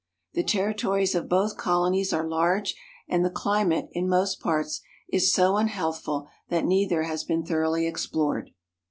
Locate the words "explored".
7.85-8.49